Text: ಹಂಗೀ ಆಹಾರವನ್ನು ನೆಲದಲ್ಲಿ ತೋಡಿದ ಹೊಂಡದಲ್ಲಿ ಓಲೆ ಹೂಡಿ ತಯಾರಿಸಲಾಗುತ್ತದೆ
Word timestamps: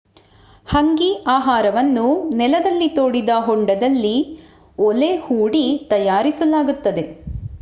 ಹಂಗೀ 0.67 1.09
ಆಹಾರವನ್ನು 1.27 2.05
ನೆಲದಲ್ಲಿ 2.31 2.87
ತೋಡಿದ 2.89 3.29
ಹೊಂಡದಲ್ಲಿ 3.39 4.15
ಓಲೆ 4.79 5.15
ಹೂಡಿ 5.17 5.63
ತಯಾರಿಸಲಾಗುತ್ತದೆ 5.89 7.05